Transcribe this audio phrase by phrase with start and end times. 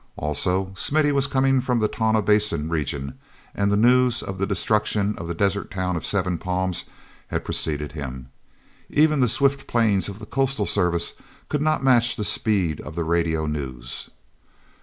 [0.17, 3.19] Also, Smithy was coming from the Tonah Basin region,
[3.53, 6.85] and the news of the destruction of the desert town of Seven Palms
[7.27, 8.29] had preceded him.
[8.89, 11.13] Even the swift planes of the Coastal Service
[11.49, 14.09] could not match the speed of the radio news.